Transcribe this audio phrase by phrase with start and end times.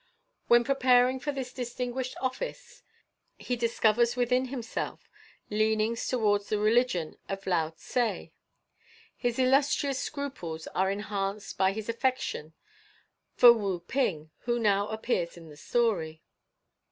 [0.47, 2.81] When preparing for this distinguished office
[3.37, 5.07] he discovers within himself
[5.51, 8.31] leanings towards the religion of Lao Tse.
[9.15, 12.55] His illustrious scruples are enhanced by his affection
[13.35, 16.23] for Wu Ping, who now appears in the story."